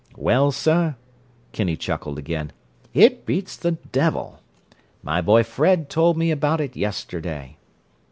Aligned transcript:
"Well, 0.17 0.51
sir," 0.51 0.95
Kinney 1.51 1.77
chuckled 1.77 2.17
again, 2.17 2.53
"it 2.91 3.23
beats 3.23 3.55
the 3.55 3.73
devil! 3.73 4.39
My 5.03 5.21
boy 5.21 5.43
Fred 5.43 5.91
told 5.91 6.17
me 6.17 6.31
about 6.31 6.59
it 6.59 6.75
yesterday. 6.75 7.57